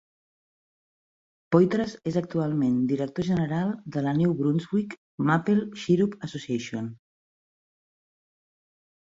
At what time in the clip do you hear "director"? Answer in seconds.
2.93-3.27